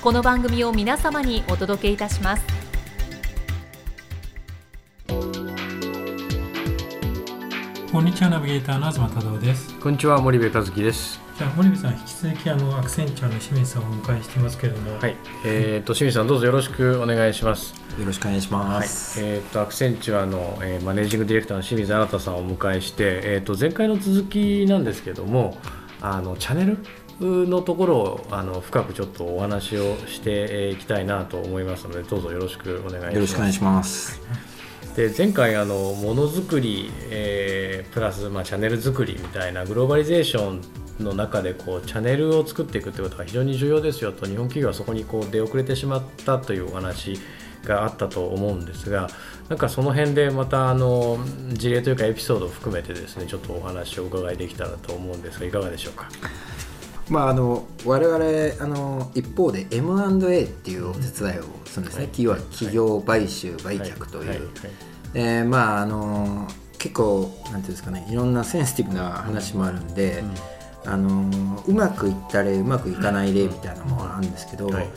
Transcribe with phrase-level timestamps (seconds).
[0.00, 2.44] この番組を皆様にお届けいたします。
[7.90, 9.74] こんにちはナビゲーターの東忠夫です。
[9.80, 11.20] こんにちは森部和樹です。
[11.36, 14.96] じゃあ森部さん引き続きあのアクセンチャーの清水さんをお迎えしていますけれども。
[14.98, 15.16] はい。
[15.44, 17.74] えー、と清水さんどうぞよろしくお願いします。
[17.98, 19.20] よろしくお願いします。
[19.20, 25.58] えー、とアクセンチュアの、えーマネージングディレクターの清水新さんをお迎えして、えー、と前回の続きなんですけども
[26.00, 26.78] あのチャンネル
[27.20, 33.14] のところをあの深くちょっとお話をしていきたいなと思いますのでどうぞよろしくお願いします。
[33.14, 34.20] よろしくお願いします。
[34.96, 40.60] で前回あのものづくり、えープラス、まあ、チャンネル作りみたいなグローバリゼーション
[41.04, 47.18] の中でこうチャンネルを作っていくということが非常に重要ですよと日本企業はそこにこう出遅れてしまったというお話
[47.64, 49.08] があったと思うんですが
[49.48, 51.18] なんかその辺でまたあの
[51.52, 56.08] 事例というかエピソードを含めてですねちょっとお話をお伺いできたらと思うんですがいかがでしょうか？
[57.10, 58.24] まああの我々
[58.60, 62.02] あの一方で M&A っていうお手伝いをするんですね。
[62.02, 62.06] はい。
[62.08, 64.28] 企業は企業買収売却という。
[64.28, 64.38] はい。
[64.38, 64.48] はい。
[65.14, 66.46] えーまああの
[66.78, 70.22] 結構なんていうんですかねいろんなセンシティブな話もあるんで、
[70.84, 74.88] あのうまくいった例うまくいかない例みたいなのもあるんですけど、はい。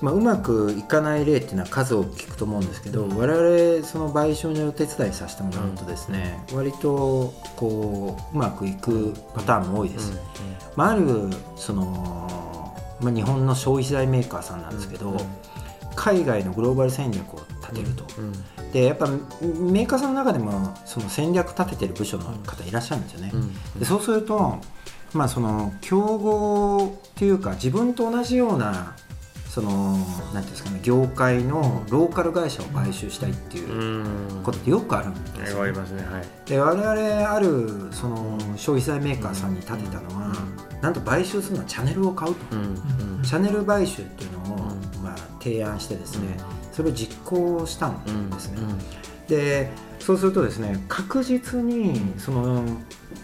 [0.00, 10.18] まあ、うまくいかない例っていうのは数多く聞くと思うんですけど、我々その賠償にお手伝いさせてもらうとですね、割とこううまくいくパターンも多いです。
[10.74, 15.14] まあ、あるその、まあ、日本の消費財メーカーさんなんですけど、
[15.94, 18.72] 海外のグローバル戦略を立てると、うん。
[18.72, 23.78] でやっぱメーカーさんの中でもその戦略立ててる部署の方いらっしゃるんですよね、うん。
[23.78, 24.58] でそうすると、
[25.14, 28.94] まあ、その競合っていうか自分と同じような
[29.48, 34.42] そのなんていうんですかね業界のローカル会社を買収したいっていううん。
[34.44, 36.48] ことってよくあるんですよ、ありますねはい。
[36.48, 40.32] で我々あるその消費財メーカーさんに立てたのは、
[40.80, 42.62] なんと買収するのはチャンネルを買うと、うん
[43.16, 43.22] うん。
[43.24, 45.02] チャンネル買収っていうのを、うん。
[45.02, 46.38] まあ、提案してですね、
[46.72, 48.78] それを実行したんですね、うん
[49.30, 49.70] で
[50.00, 52.64] そうするとですね確実にその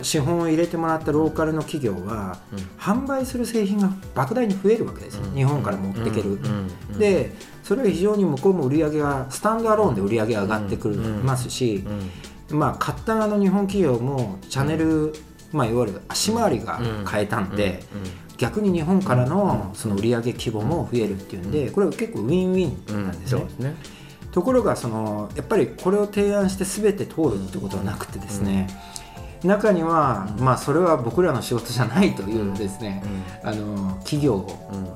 [0.03, 2.59] 資本を入れてもらったローカルの企業は、うん。
[2.79, 6.45] 販売する製品が莫大に増えるわけですよ、日本から持っていける、うん。
[6.45, 6.71] うん。
[6.91, 6.99] うん。
[6.99, 11.25] でそれは非常に向こうも売り上げがスタンドアローンで売り上げが上がってくる、うん。
[11.25, 11.85] ますし
[12.51, 12.59] う、ん。
[12.59, 15.15] まあ買った側の日本企業もチャンネル、
[15.53, 16.79] まあ、いわゆる足回りが
[17.11, 17.83] 変えたんで、
[18.37, 23.27] 逆に日本からのその売上規模も増えるっていうんでこれは結構ウィンウィンなんですね。
[23.29, 23.77] そうですね
[24.37, 28.69] ところがそのやっぱりこれを提案して全て通るってことはなくてですね、
[29.43, 33.03] 中には、まあそれは僕らの仕事じゃないというですね、
[33.43, 34.47] あの企業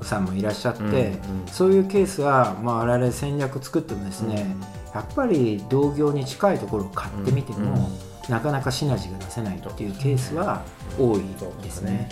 [0.03, 0.93] さんもいらっしゃって、うん。
[0.93, 1.13] うん。
[1.47, 4.45] そういうケースは、まあ、我々戦略作ってもですね、
[4.93, 7.89] やっぱり同業に近いところを買ってみても、
[8.27, 8.31] うん。
[8.31, 10.61] なかなかシナジーが出せないっていうケースは
[10.99, 11.21] 多い
[11.63, 12.09] ですね。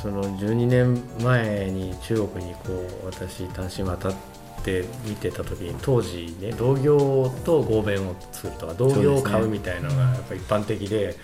[0.00, 4.35] その12年前に中国にこう私単身渡って
[5.04, 11.16] 見てた時に当時ね同業と合弁を作るとか同業を買うみたいなのがやっぱ一般的で。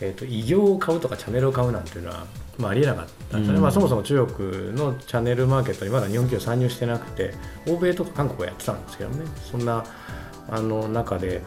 [0.00, 2.26] えー、と異業を買うとかチャンネルを買うなんていうのは、
[2.58, 3.62] まあ、ありえなかったんですよね、うん。
[3.62, 7.32] まあ、そもそも中国のチャンネルマーケットにまだ日本企業参入してなくて
[7.66, 9.24] 欧米とか韓国はやってたんですけどね。
[9.50, 9.84] そんな
[10.48, 11.42] あの中で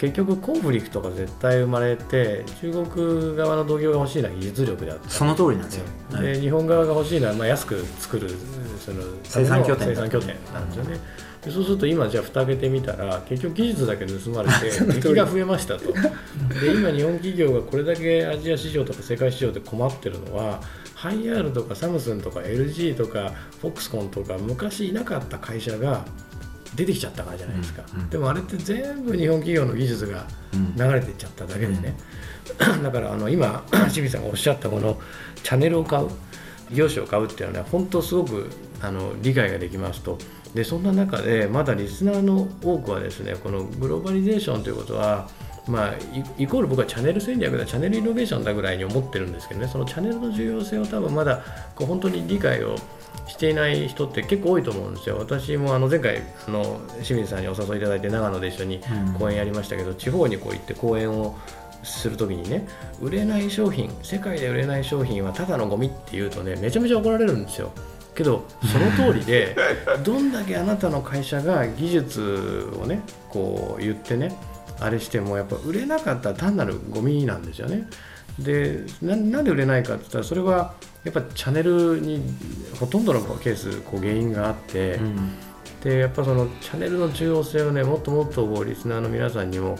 [0.00, 5.84] 結局コンフリクトが絶対生まれて中国側の同業が欲しいのは技術力であったその通りなんですよ。
[6.10, 8.30] はいで日本側が欲しいのはまあ安く作る
[8.78, 10.98] その生産拠点生産拠点なんですよね。
[11.44, 14.70] でそうすると今じゃあ蓋開けてみたら結局技術だけ盗まれて
[15.02, 15.92] 敵が増えましたと。
[15.92, 15.92] で
[16.72, 20.62] 今日本企業がこれだけアジア市場とか世界市場で困ってるのは
[20.94, 26.06] ハイアールとかサムスンとか LG とかフォックスコンとか昔いなかった会社が
[26.74, 30.74] 出てきちゃったからじゃないですか、うんうんでもあれって全部日本企業の技術がうん。
[30.76, 31.96] 流れていっちゃっただけでね、
[32.82, 34.98] だからあの今 清水さんがおっしゃったこの
[35.42, 36.08] チャンネルを買う
[36.72, 38.48] 業種を買うっていうのは、ね、本当すごく
[38.80, 40.18] あの理解ができますと。
[40.54, 45.28] でそんな中でまだリスナーの多くはですねこのグローバリゼーションということは
[45.68, 45.94] まあ、
[46.38, 49.68] イコール僕はチャンネル戦略だチャンネルイノベーションだぐらいに思ってるんですけどね。
[49.68, 51.42] そのチャンネルの重要性を多分まだ
[51.74, 52.76] こう本当に理解を
[53.28, 55.18] していない人って結構多いと思うんですよ。
[55.18, 58.80] 私もあの前回あの清水さんにお誘いいただいて長野で一緒に
[59.18, 61.36] 講演やりましたけど、うん、地方にこう行って講演を
[61.82, 62.66] する時にね
[63.00, 67.70] 売れない商品世界で売れない商品はただのゴミって言うとねめちゃめちゃ怒られるんですよ。
[68.14, 69.56] けどその通りで
[70.04, 74.36] どんだけあなたの会社が技術をねこう言ってね
[74.80, 77.88] あれしてもやっぱ売れなかったら単なるゴミなんですよね。
[78.38, 80.74] でなんで売れないかって言ったらそれは
[81.04, 82.22] やっぱチャンネルに
[82.78, 85.32] ほとんどのケースこう原因があって、うん、
[85.82, 89.78] でやっぱそのチャンネルの重要性をねもっともっとこうリスナーの皆さんにも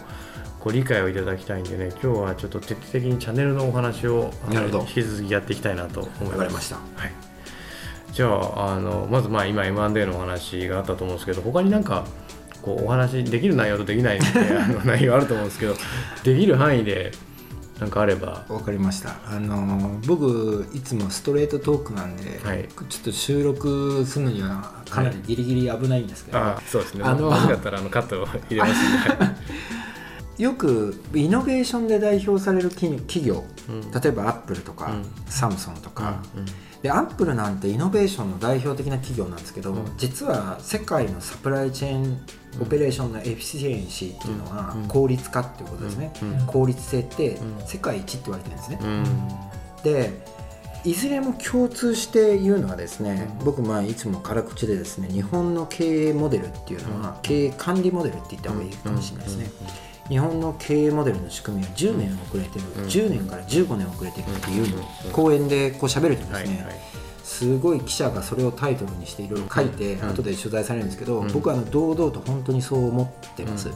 [0.58, 6.76] こう理解をいただきたいんでね今日はちょっと徹底的にチャンネルのお話を引き続きやっていきたいなと思いました。
[6.76, 7.30] はい
[8.12, 12.04] じゃああのまずまあ今 M&A のお話があったと思うんですけど他になんか
[12.62, 15.74] こうお話できる内容とできないあの内容あると思うんですけど
[16.24, 17.12] できる範囲で
[17.80, 18.44] 何かあれば。
[18.48, 19.16] 分かりました。
[19.26, 27.04] あの僕いつもストレートトークなんで、はい、ちょっと収録するのにはかなりギリギリ危ないんですけど、はい、そうですね。
[27.04, 29.34] あのかったらあのカットを入れますんで
[30.40, 36.46] よくイノベーションで代表される企業、うん、例えばアップルとか、うん、サムソンとか、うん。
[36.82, 42.18] でアップルなんてイノベーションの代表的な企業なんですけど、うん、実は世界のサプライチェーン
[42.58, 46.10] オペレーションのエフィシエンシーっていうのは効率化っていうことですね、
[46.46, 48.78] 効率性って世界一って言われてるんですね、
[49.84, 50.24] で
[50.84, 59.50] いずれも共通して言うのはですね、僕まあいつも辛口でですね日本の経営モデルっていうのは経営管理モデルって言った方がいいかもしれないですね、
[60.10, 66.66] 日本の経営モデルの仕組みは10年遅れてる、うん、10年から15年遅れてるっていうのを講演でこう喋るとですね、
[67.22, 73.70] すごい記者がそれをタイトルにしていろいろ書いて後で取材されるんですけど、僕はあの堂々と本当にそう思ってます。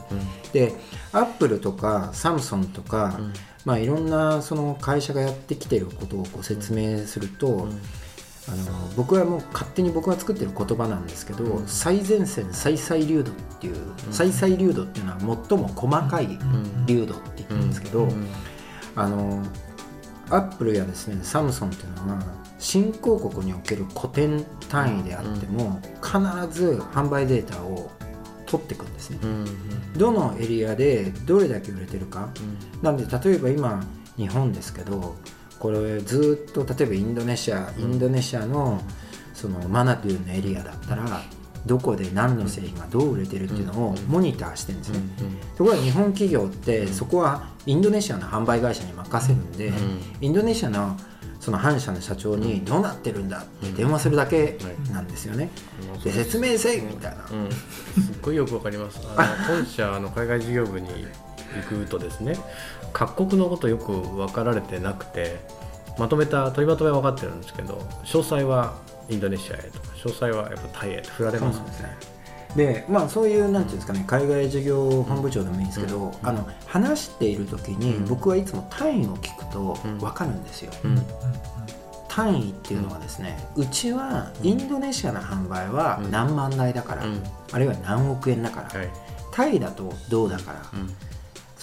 [0.51, 0.73] で
[1.13, 3.17] アップルとかサムソンとか、
[3.63, 7.69] まあ、いろんなその会社がやってきてることをこう説明すると、
[8.47, 16.27] あの僕はもう勝手に僕が作ってる言葉なんですけど、うん、最前線最細流度っていう、うん、最細流度っていうのは最も細かい
[16.85, 18.07] 流度って言ってるんですけど、
[18.95, 19.43] あの
[20.29, 22.23] アップルやですねサムソンっていうのは
[22.59, 26.19] 新興国における古典単位であっても、必
[26.51, 27.91] ず販売データを
[28.45, 29.19] 取っていくんですね、
[29.97, 32.29] どのエリアでどれだけ売れてるか、
[32.81, 33.83] なんで例えば今
[34.17, 35.15] 日本ですけど
[35.65, 38.79] これずっと例えばインドネシアインドネシアの
[39.33, 41.23] そのマナトゥーのエリアだったら
[41.65, 44.99] どこで何の製品がどう売れてるっていうのをモニターしてるんですね、
[45.57, 49.73] ところが日本企業ってそこはインドネシアの販売会社に任せるんで、
[50.21, 50.95] インドネシアの
[51.39, 54.59] その反社の社長にどうなってるんだって電話するだけ
[54.91, 55.49] なんですよね、
[56.03, 58.99] で説明せいみたいな、うん、すっごいよくわかります。
[59.17, 60.93] あの 本社の海外事業部に行
[61.61, 62.37] くとですね
[62.93, 65.37] 各国のことよく分かられてなくて
[65.97, 68.75] まとめた取りまとめは分かってるんですけど詳細は
[69.09, 72.15] インドネシアへとか詳細はやっぱタイへと振られますね。
[72.55, 80.71] でまあ、そういうなんていうんですかね海外事業本部長でもいいんですけど、うん、あの話している時に僕はいつも単位を聞くと分かるんですよ。
[80.85, 81.01] うん、
[82.07, 87.03] 単位っていうのはですねうちはインドネシアの販売は何万台だから、
[87.51, 88.89] あるいは何億円だから、はい、
[89.33, 90.61] タイだとどうだから、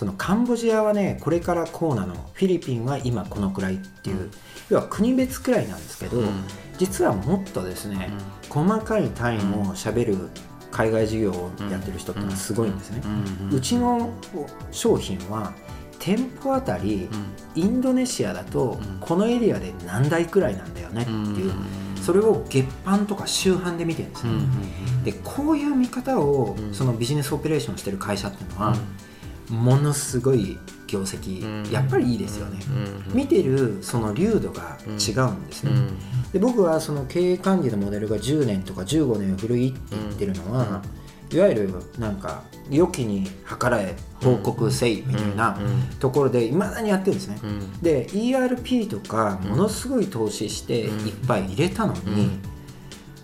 [0.03, 2.17] そのカンボジアはねこれからこうなの。
[2.33, 4.33] フィリピンは今このくらいっていう、
[4.69, 6.21] 要は国別くらいなんですけど、
[6.77, 8.11] 実はもっとですね、
[8.49, 10.17] 細かい単位もしゃべる
[10.73, 13.01] 海外事業をやってる人ってのはすごいんですね。
[13.53, 14.11] うちの
[14.73, 15.53] 商品は
[16.01, 17.09] 店舗あたり、
[17.55, 21.53] インドネシアだとこのエリアで何台くらいなんだよねっていう、
[22.03, 24.33] それを月販とか週販で見てるんですね。
[25.05, 28.77] でこういう見方をそのビジネスオペレーションしてる会社っていうのは、
[29.53, 32.59] ものすごい業績、やっぱりいいですよね、
[33.13, 35.73] 見てるその流度が違うんですね、
[36.33, 40.83] で僕はその経営管理のモデルが10年とか15年古いって言ってるのは、
[41.31, 43.29] いわゆるなんか良きに
[43.61, 45.59] 計らえ報告せいみたいな
[46.01, 47.39] ところでいまだにやってるんですね、
[47.83, 52.31] で ERP とかものすごい投資していっぱい入れたのに、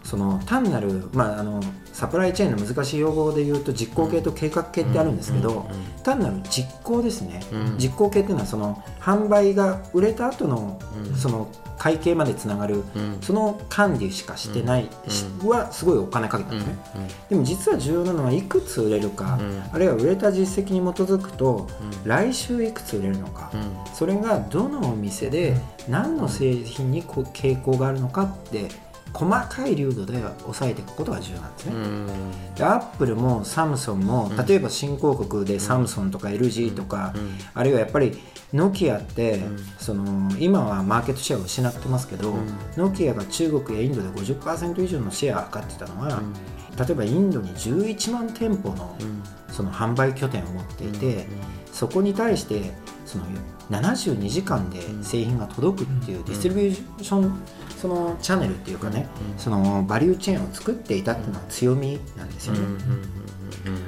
[0.05, 1.63] その単なる、まあ、あの
[1.99, 5.69] サプライチェーンの難しい用語で言うと実行系と計画系ってあるんですけど、
[6.05, 7.43] 単なる実行ですね、
[7.77, 10.81] 実行系っていうのはその販売が売れた後の
[11.17, 12.85] その会計までつながる、
[13.21, 14.89] その管理しかしてない、
[15.43, 16.77] はすごいお金かけたんですね、
[17.31, 19.37] でも実は重要なのはいくつ売れるか、
[19.73, 21.67] あるいは売れた実績に基づくと、
[22.05, 23.51] 来週いくつ売れるのか、
[23.93, 25.57] それがどのお店で
[25.89, 28.69] 何の製品に傾向があるのかって
[29.19, 32.55] 細かい流度で抑えていくことが重要なんですね、うん。
[32.55, 37.13] でアップルもサムソンも例えば新興国でサムソンとか LG とか、
[37.55, 38.17] あるいはやっぱり
[38.55, 39.41] ノキアって、
[39.79, 42.35] その今はマーケットシェアを失ってますけど、
[42.77, 46.23] ノキアが中国やインドで50%以上のシェアを測ってたのは、
[46.79, 48.97] 例えばインドに11万店舗の
[49.51, 51.27] その販売拠点を持っていて、
[51.73, 52.73] そこに対して
[53.07, 53.25] その
[53.71, 57.41] 72時間で製品が届くっていうディストリビューション
[57.77, 59.07] そのチャンネルっていうかね、
[59.37, 62.61] そのバリューチェーンを作っていたっていうのは強みなんですよね。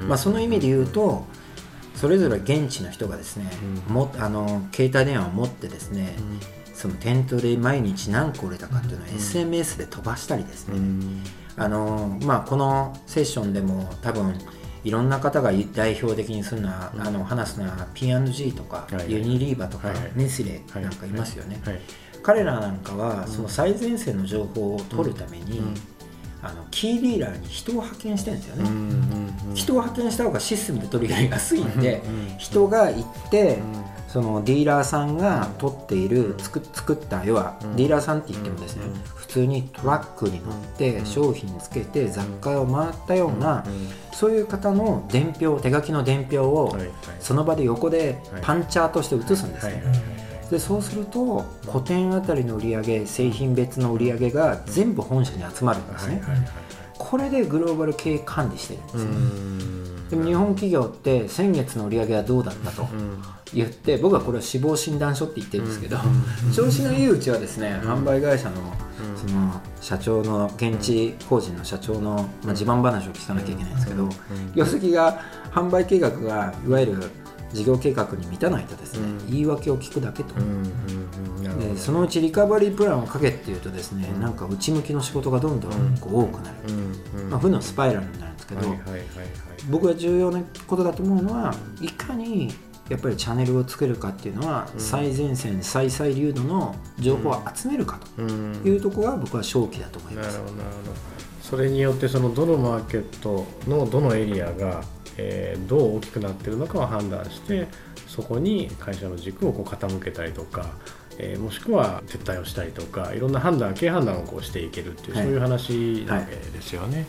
[0.07, 1.25] まあ、その意味で言うと
[1.95, 3.45] それぞれ現地の人がですね、
[3.89, 6.15] もあの携帯電話を持ってですね、
[6.73, 10.79] その店頭で毎日何個売れたかっていうのを SMS で飛ばしたりですね、
[11.57, 14.33] あのまあ、このセッションでも多分
[14.83, 21.79] いろんな方が代表的にするのは、あの話すのは P&G とか、はいユニリーバとか、ネスレなんかいますよね、はい。
[22.23, 25.61] 彼らなんかはその最前線の情報を取るために、
[26.43, 28.69] あのキーディーラーに人を派遣してるんですよね、
[29.53, 32.01] 人を派遣した方がシステムで取り入れ安いんで、
[32.39, 33.59] 人が行って、
[34.11, 38.83] そのディーラーさんが取っている作作った要はディーラーさんって言ってもですね、
[39.15, 43.63] 普通にトラックに乗って商品つけて雑貨を回ったような、
[44.11, 46.75] そういう方の伝票手書きの伝票を
[47.21, 49.81] その場で横でパンチャーとして写すんですね、
[50.49, 56.21] でそうすると個展あたりの売り上げ製品別の売り上げが全部本社に集まるんですね、
[56.97, 62.89] これでグローバル経営管理してるんですね、でも日本企業って先月の売り上げはどうだったと
[63.53, 65.97] 言って僕はこれは死亡診断書って言ってるんですけど、
[66.55, 68.55] 調子のいいうちはですね、販売会社の
[69.15, 74.09] その社長の現地法人の社長の、まあ、自慢話を聞かなきゃいけないんですけど、
[74.55, 77.11] 業績が販売計画がいわゆる
[77.51, 80.33] 事業計画に満たないとですね、言い訳を聞くだけと、
[81.59, 86.57] でそのうちリカバリープランをかけっていうとですね、なんか内向きの仕事がどんどんこう多くなる、
[87.29, 88.61] まあ、負のスパイラルになるんですけど、
[89.69, 92.53] 僕が重要なことだと思うのはいかに
[92.91, 98.21] やっぱりチャンネルを作るかっていうのは、最前線最細流度の情報を集めるかと。
[98.21, 100.33] いうところが僕は正気だと思います。
[100.33, 101.21] なるほどなるほど。
[101.41, 104.83] それによってそのどのマーケットのどのエリアが、
[105.17, 107.67] えーどう大きくなってるのかを判断して
[108.07, 110.65] そこに会社の軸をこう傾けたりとか、
[111.17, 115.23] えーもしくは撤退をしたりとかいろんな判断経営判断をこうしていけるっていう、はい。
[115.23, 117.07] そういう話なわけですよね。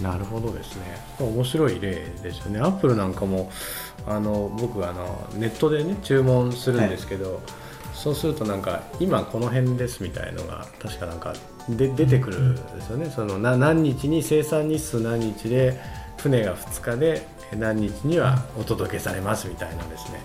[0.00, 0.98] なるほどですね。
[1.20, 2.58] 面白い例ですよね。
[2.58, 3.52] アップルなんかも
[4.06, 7.40] あの僕あのネットでね注文するんですけど、
[7.94, 11.34] そうするとなんか今この辺ですみたいのが確かなんか
[11.68, 15.78] で出てくるんですよね、そのな何日に生産日数何日で
[16.18, 20.20] 船が2日で何日にはお届けされますみたいなですね。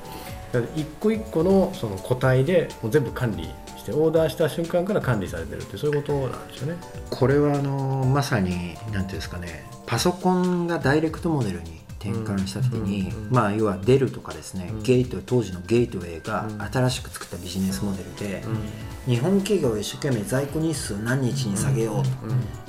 [0.75, 3.43] 一個一個のその個体でもう全部管理
[3.77, 6.79] してオーダーした瞬間から管理されてるってそういうことなんですよね。
[7.10, 14.84] これはあのまさに何ていうんですかねパソコンがダイレクトモデルに転換した時に、まあ要はデルとかですね、うん。
[14.84, 18.44] ゲート当時のゲートウェイが新しく作ったビジネスモデルで、
[19.06, 22.10] 日本企業が一生懸命在庫日数何日に下げようと、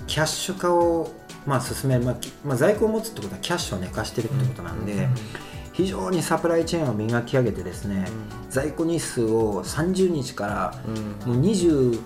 [0.06, 1.12] キャッシュ化を
[1.46, 5.08] まあ進め、まあきまあ、在庫を持つってことはキャッシュを寝かしてるってことなんで、
[5.72, 8.06] 非常にサプライチェーンを磨き上げてですね、
[8.50, 10.74] 在庫日数を30日から
[11.26, 12.00] もう20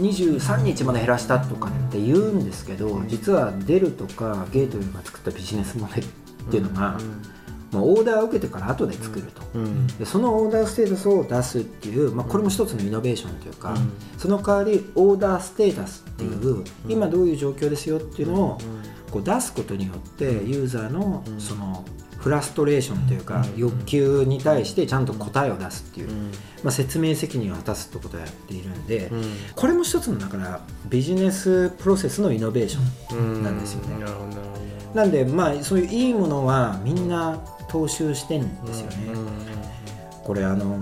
[0.00, 6.08] 23日まで減らしたとかって言うんですけど実はデルとかゲートウェイが作ったビジネスモデルっ
[6.50, 6.98] ていうのが、
[7.72, 9.86] もうオーダーを受けてから後で作ると、うん。
[9.86, 13.92] でそのオーダーステータスを出すっていう、まあ、これも一つのイノベーションというか、うん。
[14.18, 18.58] その代わりオーダーステータスっていう、今どういう状況ですよっていうのを
[19.10, 21.84] こう出すことによってユーザーのその
[22.18, 26.08] フラストレーションというか欲求に対してちゃんと答えを出すっていう、
[26.62, 29.10] まあ、説明責任を果たすってことをやっているんで、
[29.56, 34.04] これも一つのだからビジネスプロセスのイノベーションなんですよね。
[34.94, 38.96] なんでまあそういういいものはみんな踏襲してんですよね。
[40.24, 40.78] これあの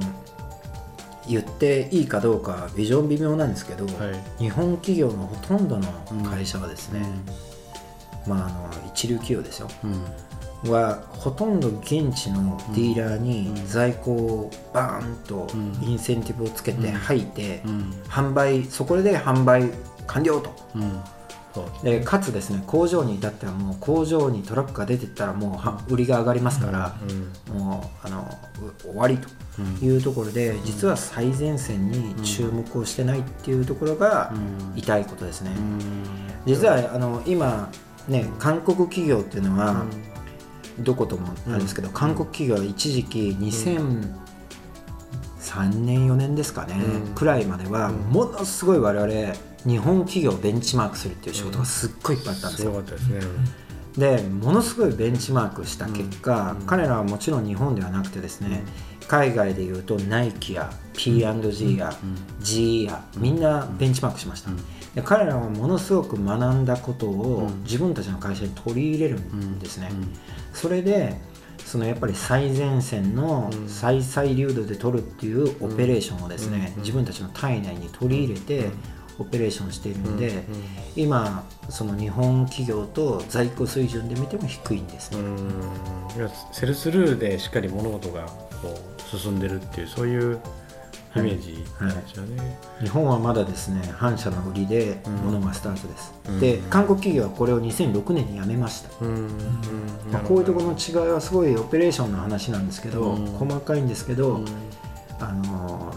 [1.26, 3.90] 言っていいかどうかビジョン微妙なんですけど、は
[4.38, 4.42] い。
[4.42, 5.86] 日本企業のほとんどの
[6.28, 7.02] 会社はですね、
[8.26, 9.68] まああの一流企業ですよ。
[10.64, 15.46] はほとんど現地のディーラーに在庫をバーンと
[15.82, 17.62] インセンティブをつけて吐いて、
[18.08, 19.70] 販売そこで販売
[20.06, 20.50] 完了と。
[21.82, 26.96] でかつですね工場に至ってはもう工場にトラックが出てったらもうは売りが上がりますから、
[27.52, 28.28] もうあの
[28.60, 29.28] う終わりと
[29.84, 34.32] いうところで、実は最前線に注目をしてないっていうところが
[34.76, 35.50] 痛いことですね、
[36.46, 37.70] 実はあの今
[38.08, 39.84] ね韓国企業っていうのは、
[40.80, 43.36] どこともあれですけど、韓国企業は一時期
[45.48, 47.14] 2003年4年ですかね、うん。
[47.14, 53.20] くらいまではものすごい我々日本企業をベンチマークするっていう仕事がすっごいいっぱいあったんですすよ、ごかったですね。
[53.96, 56.66] でものすごいベンチマークした結果、うん。
[56.66, 58.62] 彼らはもちろん日本ではなくてですね、
[59.08, 61.92] 海外でいうとナイキや P&G や
[62.40, 64.50] GE やみんなベンチマークしました、
[64.94, 67.62] で彼らはものすごく学んだことをうん。
[67.64, 70.08] 自分たちの会社に取り入れるんですね、うん。
[70.52, 71.20] それで
[71.68, 73.68] そのやっぱり最前線のうん。
[73.68, 76.80] 最細流度で取るっていうオペレーションをですね、うん。
[76.80, 78.70] 自分たちの体内に取り入れて
[79.18, 80.44] オペレーションしているので、
[80.96, 85.18] 今その日本企業と在庫水準で見ても低いんですね、
[86.52, 88.26] セルスルーでしっかり物事が
[88.62, 88.78] こ
[89.14, 90.38] う進んでるっていうそういう
[91.16, 92.58] イメージなんですよね。
[92.80, 95.12] 日本はまだですね反社の売りでうん。
[95.32, 96.40] 物がスタートです、うん。
[96.40, 103.26] で韓国企業はこれを2006年にやめました、こういうところの違いはすごいオペレーションの話なんですけど、うん。
[103.32, 104.46] 細かいんですけど、うん。
[105.20, 105.92] あの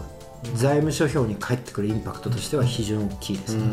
[0.54, 3.64] 財務諸表に返ってくるインパクトとしては非常に大きいですね、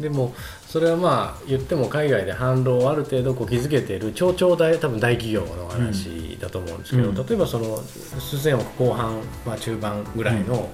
[0.00, 0.32] でも
[0.74, 10.68] それはまあ言っても海外で販路をある程度こう築けている超々大多分大企業の話だと思うんですけど、うん例えばその数千億後半、まあ、中盤ぐらいの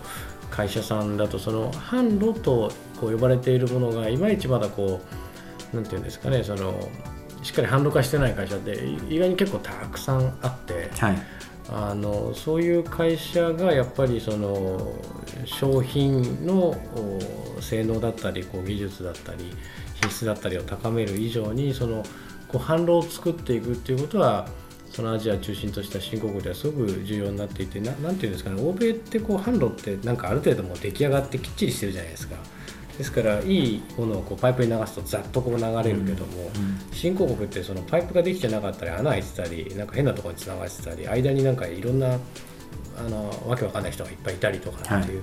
[0.51, 5.03] 会社さんだとその販路とこう呼ばれているものがいまいちまだこ
[5.75, 6.89] うなんていうんですかねその
[7.43, 10.89] しっかり販路化してない会社って意外に結構たくさんあって。
[10.99, 11.23] はい
[11.73, 14.93] あのそういう会社がやっぱりその
[15.45, 16.77] 商品の
[17.57, 19.53] お性能だったりこう技術だったり
[20.01, 22.03] 品質だったりを高める以上にその
[22.49, 24.49] こう販路を作っていくっていうことは
[24.91, 32.37] そのアジア中心とした新興国ではすごく重要になっていてななんていうんですかね欧米ってこう販路ってなんかある程度もう出来上がってきっちりしてるじゃないですか。
[32.99, 36.51] ですからいいものをこうパイプに流すとざっとこう流れるけども、
[36.93, 42.19] 新興国ってそのパイプができてなかったり穴開いてたりなんか変なところにつながってたり間になんかいろんな
[42.99, 45.23] あのわけわかんない人がいっぱいいたりとかっていう、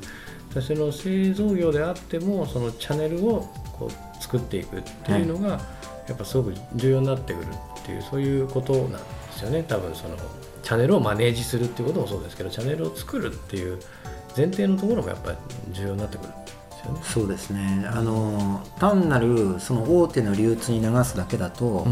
[0.59, 5.59] その製造業であってもそのチャンネルをこう作っていくっていうのが、
[6.07, 8.97] やっぱすごく重要になってくるっていうそういうことなんで
[9.31, 9.63] すよね。
[9.63, 10.15] 多分その
[10.63, 13.79] チャンネルをマネージするっていうこともそうですけどチャンネルを作るっていう
[14.35, 15.37] 前提のところもやっぱり
[15.71, 16.99] 重要になってくるんですよね。
[17.03, 17.85] そうですね。
[17.89, 21.87] あの単なるその大手の流通に流すだけだと、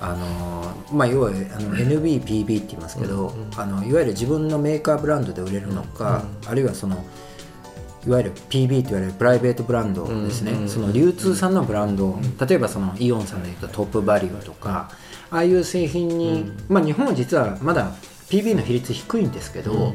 [0.00, 7.04] あのまあ、要はあの NBPB って言いますけど、うんうんあのいわゆる自分のメーカーブランドで売れるのか、あるいはその
[8.06, 14.90] いわゆる PB と言われるプライベートブランドですね、その流通さんのブランド、例えばそのイオンさんでいうとトップバリューとか、
[15.30, 16.56] ああいう製品に、うん。
[16.68, 17.92] まあ、日本は実はまだ
[18.28, 19.92] PB の比率低いんですけど、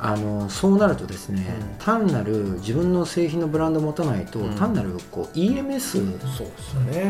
[0.00, 1.84] あのそうなるとですね、うん。
[1.84, 4.54] 単なる自分の製品のブランドを持たないと、うん。
[4.54, 6.00] 単なるこう EMS。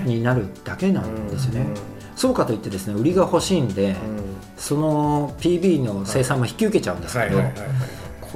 [0.05, 1.75] になるだけなんですよね、うん
[2.19, 3.95] そうかといってですね売りが欲しいんで、
[4.57, 7.69] その PB の生産も引き受けちゃうんですけど、はいはいはいはい。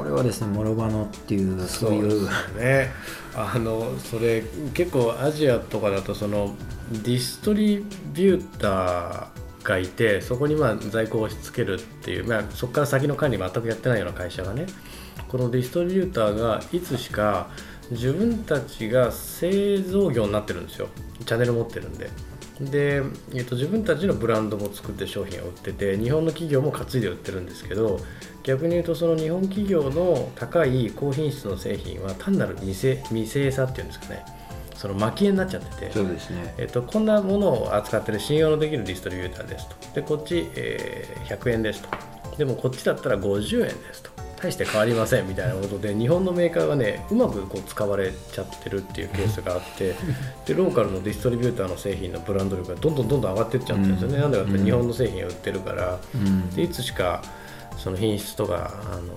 [0.02, 2.90] これはですねモロバノっていうそういうですよね。
[3.36, 4.42] あのそれ
[4.74, 6.56] 結構アジアとかだとその
[6.90, 14.66] ディストリビューターがいてそこにまあ在庫を押し付けるっていう、まあ、そこから先の管理全くやってないような会社がね
[15.28, 17.48] このディストリビューターがいつしか
[17.92, 20.88] 自分たちが製造業になってるんですよ
[21.24, 22.10] チャンネル持ってるんで。
[22.60, 23.02] で、
[23.34, 27.98] えっと、自分たちのブランドも作って商品を売ってて日本の企業も担いで売ってるんですけど
[28.42, 34.24] 逆に言うとその日本企業の高い高品質の製品は単なる未製未製さっていうんですかね。
[34.74, 35.92] その蒔絵になっちゃってて。
[35.92, 36.54] そうですね。
[36.58, 39.76] えっと、こんなものを扱ってる信用のできるディストリビューターですと。
[39.94, 41.88] でこっち、えー100円ですと。
[42.36, 44.11] でもこっちだったら50円ですと
[44.42, 49.94] 大して変わりませんみたいなことで日本のメーカーがねうまくこう使われちゃってるっていうケースがあって
[50.44, 57.22] でローカルのディストリビューターの製品のブランド力がどんどんどんどん上がっていっちゃってるんですよね、なんでかって日本の製品を売ってるから、うんでいつしか
[57.78, 59.14] その品質とかあの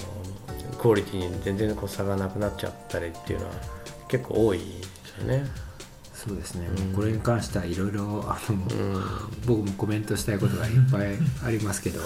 [0.77, 3.51] クオリティに全然こう差がなくなっちゃったりっていうのは
[4.07, 5.45] 結構多いですよね。
[6.13, 8.25] そうですね、うんこれに関してはいろいろ、
[9.45, 11.07] 僕もコメントしたいことがいっぱい
[11.45, 11.99] ありますけど、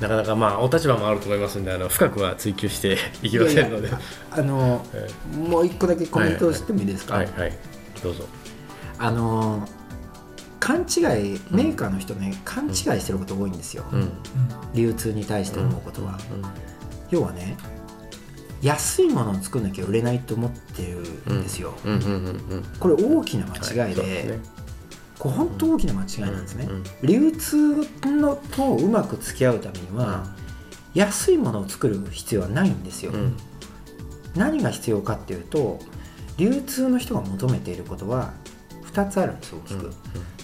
[0.00, 3.88] なかなかまあお立場もあると思いますんであの深くは追求していきませんので。
[4.30, 7.52] あのえもう一個だけコメントしてもいいですか、はいはい
[8.02, 8.24] どうぞ。
[8.98, 9.66] あの
[10.60, 14.10] 勘違いメーカーの人ね、勘違いしてること多いんですよ、うん。
[14.74, 16.18] 流通に対して思うことは、
[17.10, 17.56] 要はね
[18.62, 20.82] 安いものを作んなきゃ売れないと思って
[21.26, 22.10] るんですよ、うんうんうん
[22.50, 24.38] うんこれ大きな間違いで,、はそうすね
[25.18, 30.26] これ本当大きな間違いなんですね、うん流通のとうまく付き合うためには、
[30.94, 33.36] 安いものを作る必要はないんですよ、うん。
[34.34, 35.78] 何が必要かっていうと
[36.36, 38.32] 流通の人が求めていることは
[38.92, 39.92] 2つあるんです大きく、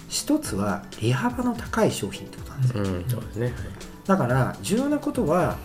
[0.09, 3.53] 1つは利幅の高い商品ってことなんですよ、うんうんそうですね。
[4.05, 5.57] だから重要なことは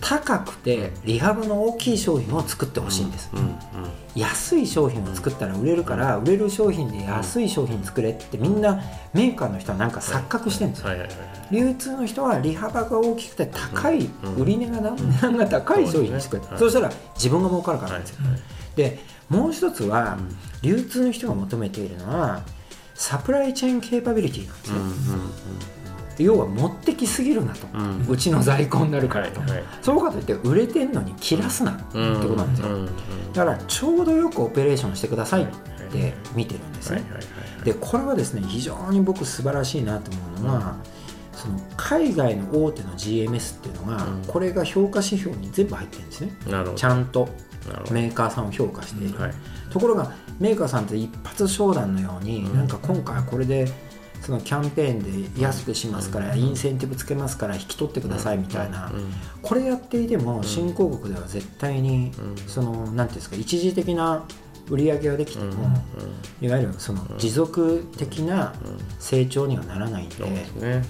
[0.00, 3.56] 高くて利幅の大きい商品を作ってほしいんです、うんうん
[4.16, 8.82] 安い商品を作ったら売れるから売れる商品で安い商品作れってみんな
[9.14, 10.88] メーカーの人はなんか錯覚してるんですよ。
[11.52, 16.58] 流通の人は利幅が大きくて高いうん売り値がな値段が高い商品に作るそうですね。
[16.58, 17.92] そうしたら自分が儲かるから。
[17.92, 18.40] なんですよはい。
[18.74, 20.18] でもう一つは
[20.62, 22.42] 流通の人が求めているのは
[22.94, 24.90] サプライチェーンケーパビリティなん。
[24.90, 25.16] ですう
[26.22, 27.66] んようん要は持ってきすぎるなと。
[27.74, 27.80] うん。
[27.80, 29.40] うんうちの在庫になるからと。
[29.40, 32.00] はいはいそうかといって売れてんのに切らすなってこと
[32.36, 32.68] なんですよ。
[32.68, 32.88] うんうん
[33.32, 35.46] だからちょうどよくオペレーションしてくださいっ
[35.92, 37.04] て見てるんですね。
[37.62, 40.76] でこれはですね非常に僕素晴らしいなと思うのは、
[41.32, 44.24] その海外の大手の GMS っていうのが、うん。
[44.26, 46.32] これが評価指標に全部入ってるんですね。
[46.74, 47.28] ちゃんと。
[47.90, 49.32] メーカーさんを評価している、はい。
[49.70, 52.54] ところがメーカーさんって一発商談のように、うん。
[52.56, 53.68] なんか今回はこれで
[54.22, 59.12] そのキャンペーンで安くしますから、インセンティブつけますから引き取ってくださいみたいな、うん。
[59.42, 62.36] これやっていても新興国では絶対に、うん。
[62.46, 64.24] そのなんていうんですか一時的な
[64.70, 65.52] 売り上げができても、
[66.42, 68.52] いわゆるその持続的な
[68.98, 70.16] 成長にはならないんで、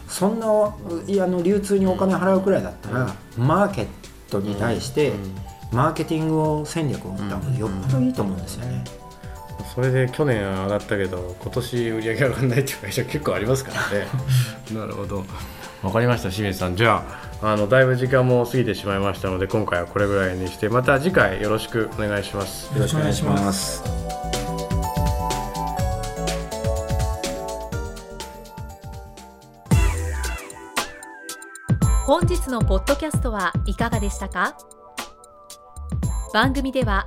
[0.08, 0.74] そんな
[1.06, 3.86] いやあの流通にお金払うくらいだったら、マーケッ
[4.30, 5.12] トに対して、
[5.72, 8.84] マーケティングを戦略を持った方がよっぽどいいと思うんですよね。
[9.78, 14.08] それで去年上がったけど今年売り上げ上がらないっていう会社結構ありますからね。
[14.76, 15.24] なるほど。
[15.84, 16.74] わかりました清水さん。
[16.74, 17.04] じゃ
[17.40, 22.74] ああのだいぶ時間も過ぎてしまいましたので今回はこれぐらいにしてまた次回よろしくお願いします。
[22.74, 23.84] よろしくお願いします。
[32.04, 34.56] 本日のポッドキャストはいかがでしたか？
[36.34, 37.06] 番組では